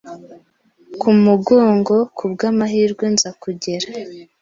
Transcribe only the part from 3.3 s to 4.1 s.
kugera